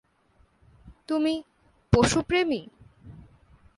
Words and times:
তুমি 1.09 1.33
পশু 1.93 2.19
প্রেমী? 2.21 2.61